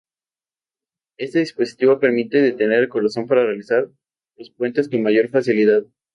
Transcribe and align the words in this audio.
Este 1.19 1.37
dispositivo 1.37 1.99
permite 1.99 2.41
detener 2.41 2.79
el 2.79 2.89
corazón 2.89 3.27
para 3.27 3.45
realizar 3.45 3.87
los 4.35 4.49
puentes 4.49 4.89
con 4.89 5.03
mayor 5.03 5.29
facilidad. 5.29 5.83